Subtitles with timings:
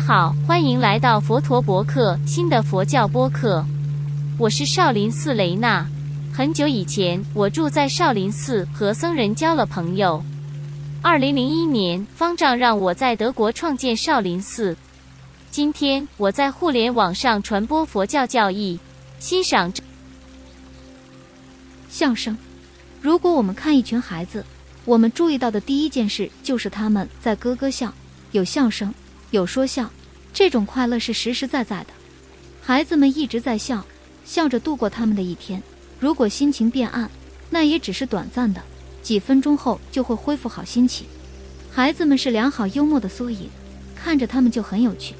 [0.00, 3.64] 好，欢迎来到佛陀博客新的佛教播客。
[4.38, 5.86] 我是少林寺雷娜。
[6.32, 10.24] 很久以前，我住在少林寺，和僧人交了朋友。
[11.02, 14.74] 二零零一年，方丈让我在德国创建少林寺。
[15.50, 18.80] 今天，我在互联网上传播佛教教义，
[19.18, 19.70] 欣赏
[21.90, 22.36] 相声。
[23.02, 24.44] 如果我们看一群孩子，
[24.86, 27.92] 我们注意到的第一件事就是他们在咯咯笑，
[28.32, 28.92] 有笑声。
[29.30, 29.88] 有说笑，
[30.32, 31.88] 这种快乐是实实在在的。
[32.60, 33.84] 孩子们一直在笑，
[34.24, 35.62] 笑着度过他们的一天。
[36.00, 37.08] 如果心情变暗，
[37.48, 38.60] 那也只是短暂的，
[39.02, 41.06] 几分钟后就会恢复好心情。
[41.70, 43.48] 孩子们是良好幽默的缩影，
[43.94, 45.14] 看着他们就很有趣。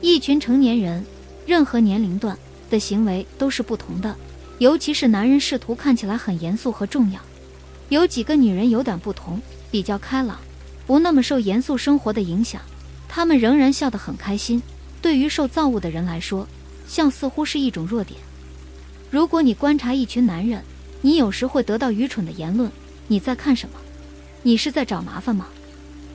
[0.00, 1.04] 一群成年人，
[1.46, 2.38] 任何年龄段
[2.70, 4.14] 的行为都是不同的，
[4.58, 7.20] 尤其是男人试图看起来很严肃和重要。
[7.88, 10.38] 有几个女人有点不同，比较开朗，
[10.86, 12.60] 不那么受严肃生活的影响。
[13.14, 14.60] 他们仍然笑得很开心。
[15.00, 16.48] 对于受造物的人来说，
[16.88, 18.18] 笑似乎是一种弱点。
[19.08, 20.60] 如果你观察一群男人，
[21.00, 22.68] 你有时会得到愚蠢的言论
[23.06, 23.76] ：“你在看什么？
[24.42, 25.46] 你是在找麻烦吗？”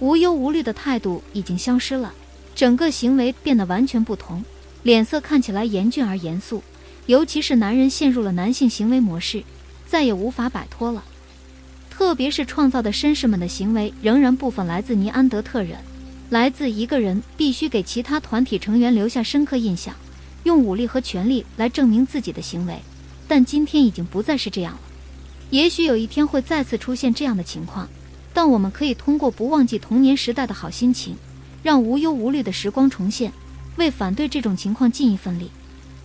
[0.01, 2.13] 无忧无虑的态度已经消失了，
[2.53, 4.43] 整个行为变得完全不同，
[4.83, 6.61] 脸色看起来严峻而严肃。
[7.05, 9.41] 尤其是男人陷入了男性行为模式，
[9.87, 11.01] 再也无法摆脱了。
[11.89, 15.77] 特别是创造的绅士们的行为，仍然部分来自尼安德特人。
[16.29, 19.95] 来自一个人必须给其他团体成员留下深刻印象，
[20.43, 22.79] 用武力和权力来证明自己的行为。
[23.27, 24.79] 但今天已经不再是这样了。
[25.49, 27.89] 也许有一天会再次出现这样的情况，
[28.31, 31.15] 但我们可以通过不忘记童年时代的好心情，
[31.63, 33.33] 让无忧无虑的时光重现，
[33.77, 35.49] 为反对这种情况尽一份力。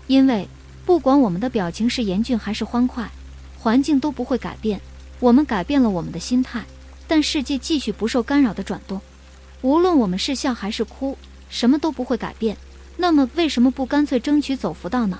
[0.07, 0.49] 因为
[0.87, 3.11] 不管我们的表情是严峻还是欢快，
[3.59, 4.81] 环境都不会改变。
[5.21, 6.65] 我们改变了我们的心态，
[7.07, 8.99] 但世界继续不受干扰的转动。
[9.65, 11.17] 无论我们是笑还是哭，
[11.49, 12.55] 什么都不会改变。
[12.99, 15.19] 那么，为什么不干脆争取走福道呢？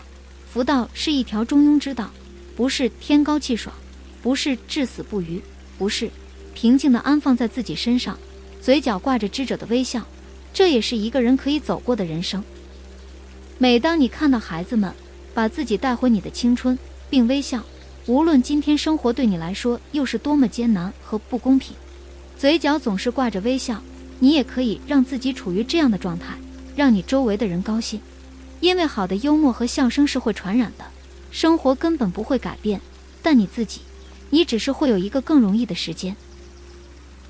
[0.53, 2.11] 福道是一条中庸之道，
[2.55, 3.75] 不是天高气爽，
[4.23, 5.41] 不是至死不渝，
[5.79, 6.11] 不是
[6.53, 8.19] 平静的安放在自己身上，
[8.61, 10.03] 嘴角挂着知者的微笑。
[10.53, 12.45] 这也是一个人可以走过的人生。
[13.57, 14.93] 每当你看到孩子们
[15.33, 16.79] 把自己带回你的青春，
[17.09, 17.65] 并微笑，
[18.05, 21.75] 无论今天生活对你来说又是多么艰难和不公平，
[22.37, 23.83] 嘴角总是挂着微笑。
[24.19, 26.37] 你也可以让自己处于这样的状态，
[26.75, 28.01] 让你周围的人高兴，
[28.61, 30.85] 因为好的幽默和笑声是会传染的。
[31.31, 32.81] 生活根本不会改变，
[33.23, 33.81] 但你自己，
[34.31, 36.17] 你只是会有一个更容易的时间。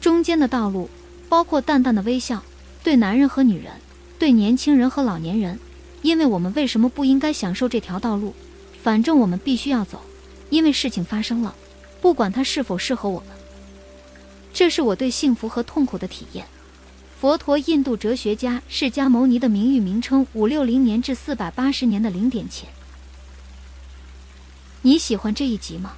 [0.00, 0.90] 中间的道路
[1.28, 2.42] 包括淡淡的微笑，
[2.82, 3.72] 对男人和女人，
[4.18, 5.58] 对年轻人和老年人。
[6.02, 8.34] 因为我们为什么不应该享受这条道路？
[8.82, 10.02] 反正我们必须要走，
[10.50, 11.54] 因为事情发生了，
[12.02, 13.28] 不管它是否适合我们。
[14.52, 16.44] 这是我对幸福和痛苦的体验。
[17.20, 22.68] 佛陀，印度哲学家释迦牟尼的名誉名称：五六零年至四百八十年的零点前。
[24.82, 25.94] 你喜欢这一集吗？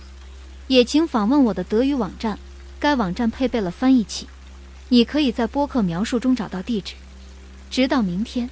[0.68, 2.38] 也请访问我的德语网站，
[2.78, 4.28] 该网站配备了翻译器，
[4.88, 6.94] 你可以在播客描述中找到地址。
[7.70, 8.48] 直到明天。